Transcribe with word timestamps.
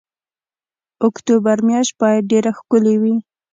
اکتوبر 1.07 1.57
میاشت 1.67 1.93
باید 2.01 2.23
ډېره 2.31 2.51
ښکلې 2.57 2.95
وي. 3.01 3.15